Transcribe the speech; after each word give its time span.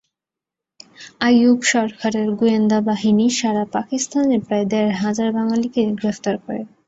আইয়ুব 1.21 1.59
সরকারের 1.71 2.27
গোয়েন্দাবাহিনী 2.35 3.27
সারা 3.39 3.63
পাকিস্তানে 3.75 4.37
প্রায় 4.45 4.65
দেড় 4.67 4.91
হাজার 5.01 5.29
বাঙালিকে 5.37 5.81
গ্রেফতার 5.99 6.35
করে। 6.37 6.61